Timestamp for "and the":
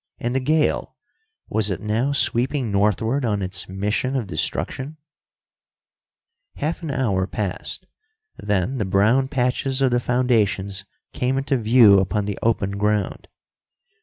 0.17-0.39